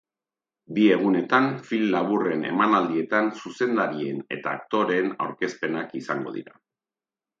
[0.77, 6.61] Bi egunetan, film laburren emanaldietan zuzendarien eta aktoreen aurkezpenak izango dira.